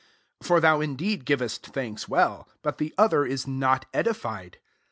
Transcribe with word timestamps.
17 0.41 0.47
For 0.47 0.59
thou 0.59 0.81
indeed 0.81 1.25
givest 1.25 1.63
thanks 1.63 2.09
well; 2.09 2.49
but 2.63 2.79
the 2.79 2.91
other 2.97 3.23
is 3.23 3.45
not 3.45 3.85
edified. 3.93 4.57